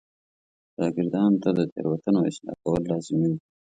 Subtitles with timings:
[0.75, 3.35] شاګردانو ته د تېروتنو اصلاح کول لازمي و.